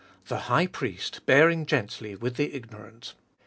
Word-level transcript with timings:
THE 0.29 0.39
HIGH 0.49 0.65
PRIEST 0.65 1.27
BEARING 1.27 1.67
GENTLY 1.67 2.15
WITH 2.15 2.33
THE 2.35 2.55
IGNORANT. 2.55 3.13